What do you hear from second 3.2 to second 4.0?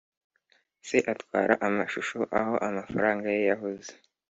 ye yahoze.